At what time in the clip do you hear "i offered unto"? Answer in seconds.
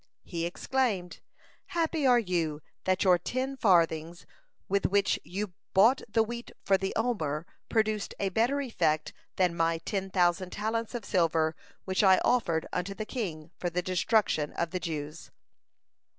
12.03-12.95